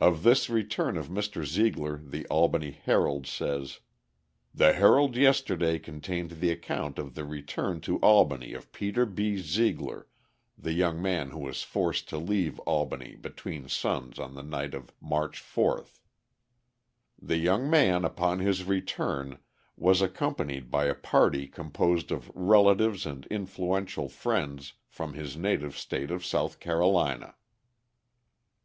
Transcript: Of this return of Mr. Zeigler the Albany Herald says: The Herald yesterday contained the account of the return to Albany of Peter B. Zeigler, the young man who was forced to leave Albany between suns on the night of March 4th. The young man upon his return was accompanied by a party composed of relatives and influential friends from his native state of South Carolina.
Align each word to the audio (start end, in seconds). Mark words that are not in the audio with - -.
Of 0.00 0.24
this 0.24 0.50
return 0.50 0.96
of 0.96 1.06
Mr. 1.06 1.44
Zeigler 1.44 1.96
the 1.98 2.26
Albany 2.26 2.72
Herald 2.72 3.28
says: 3.28 3.78
The 4.52 4.72
Herald 4.72 5.14
yesterday 5.16 5.78
contained 5.78 6.32
the 6.40 6.50
account 6.50 6.98
of 6.98 7.14
the 7.14 7.24
return 7.24 7.80
to 7.82 7.98
Albany 7.98 8.54
of 8.54 8.72
Peter 8.72 9.06
B. 9.06 9.36
Zeigler, 9.36 10.08
the 10.58 10.72
young 10.72 11.00
man 11.00 11.30
who 11.30 11.38
was 11.38 11.62
forced 11.62 12.08
to 12.08 12.18
leave 12.18 12.58
Albany 12.66 13.14
between 13.14 13.68
suns 13.68 14.18
on 14.18 14.34
the 14.34 14.42
night 14.42 14.74
of 14.74 14.90
March 15.00 15.40
4th. 15.40 16.00
The 17.16 17.38
young 17.38 17.70
man 17.70 18.04
upon 18.04 18.40
his 18.40 18.64
return 18.64 19.38
was 19.76 20.02
accompanied 20.02 20.72
by 20.72 20.86
a 20.86 20.94
party 20.96 21.46
composed 21.46 22.10
of 22.10 22.32
relatives 22.34 23.06
and 23.06 23.26
influential 23.28 24.08
friends 24.08 24.72
from 24.88 25.12
his 25.14 25.36
native 25.36 25.76
state 25.78 26.10
of 26.10 26.24
South 26.26 26.58
Carolina. 26.58 27.36